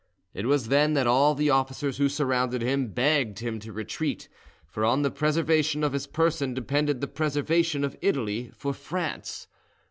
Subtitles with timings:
[0.33, 4.27] It was then that all the officers who surrounded him begged him to retreat,
[4.65, 9.47] for on the preservation of his person depended the preservation of Italy for France.